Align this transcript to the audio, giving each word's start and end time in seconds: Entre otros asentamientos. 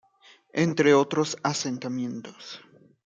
Entre 0.55 0.95
otros 0.95 1.37
asentamientos. 1.43 2.59